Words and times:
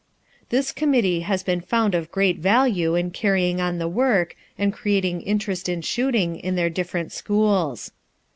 This 0.49 0.71
committee 0.71 1.19
has 1.19 1.43
been 1.43 1.61
found 1.61 1.93
of 1.93 2.09
great 2.11 2.39
value 2.39 2.95
in 2.95 3.11
carrying 3.11 3.61
on 3.61 3.77
the 3.77 3.87
work 3.87 4.35
and 4.57 4.73
creating 4.73 5.21
interest 5.21 5.69
in 5.69 5.83
shooting 5.83 6.37
in 6.37 6.55
their 6.55 6.71
different 6.71 7.11
schools. 7.11 7.91